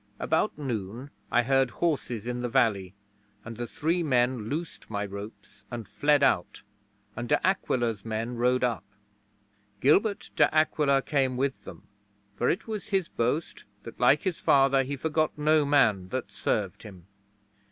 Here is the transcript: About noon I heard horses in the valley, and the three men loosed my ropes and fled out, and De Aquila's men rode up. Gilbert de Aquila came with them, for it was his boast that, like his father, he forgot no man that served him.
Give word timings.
About 0.17 0.57
noon 0.57 1.11
I 1.29 1.43
heard 1.43 1.69
horses 1.77 2.25
in 2.25 2.41
the 2.41 2.49
valley, 2.49 2.95
and 3.45 3.55
the 3.55 3.67
three 3.67 4.01
men 4.01 4.49
loosed 4.49 4.89
my 4.89 5.05
ropes 5.05 5.63
and 5.69 5.87
fled 5.87 6.23
out, 6.23 6.63
and 7.15 7.29
De 7.29 7.39
Aquila's 7.45 8.03
men 8.03 8.35
rode 8.35 8.63
up. 8.63 8.83
Gilbert 9.79 10.31
de 10.35 10.51
Aquila 10.55 11.03
came 11.03 11.37
with 11.37 11.65
them, 11.65 11.83
for 12.35 12.49
it 12.49 12.67
was 12.67 12.87
his 12.87 13.09
boast 13.09 13.65
that, 13.83 13.99
like 13.99 14.23
his 14.23 14.39
father, 14.39 14.81
he 14.81 14.95
forgot 14.95 15.37
no 15.37 15.65
man 15.65 16.07
that 16.09 16.31
served 16.31 16.81
him. 16.81 17.05